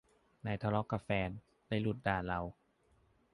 [0.45, 1.29] นายทะเลาะกับแฟน
[1.67, 2.39] เลยหลุดด่าเรา